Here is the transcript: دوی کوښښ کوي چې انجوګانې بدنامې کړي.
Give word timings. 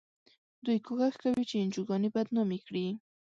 دوی 0.65 0.77
کوښښ 0.85 1.15
کوي 1.23 1.43
چې 1.49 1.55
انجوګانې 1.63 2.09
بدنامې 2.15 2.59
کړي. 2.67 2.85